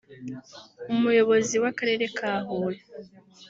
[0.93, 2.81] Umuyobozi w’akarere ka Huye